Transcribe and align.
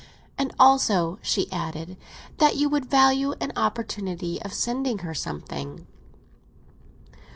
"And 0.35 0.51
also," 0.59 1.19
she 1.21 1.51
added, 1.51 1.95
"that 2.39 2.55
you 2.55 2.69
would 2.69 2.87
value 2.89 3.35
an 3.39 3.51
opportunity 3.55 4.41
of 4.41 4.51
sending 4.51 4.97
her 5.05 5.13
something." 5.13 5.85